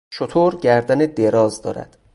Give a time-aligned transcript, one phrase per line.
[0.13, 1.97] شتر گردن دراز دارد.